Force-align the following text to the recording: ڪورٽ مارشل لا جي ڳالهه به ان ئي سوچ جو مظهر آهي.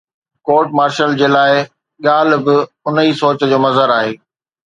ڪورٽ 0.47 0.67
مارشل 0.77 1.09
لا 1.35 1.43
جي 1.51 1.61
ڳالهه 2.05 2.37
به 2.45 2.55
ان 2.87 2.95
ئي 3.03 3.11
سوچ 3.21 3.39
جو 3.53 3.57
مظهر 3.67 3.89
آهي. 3.99 4.13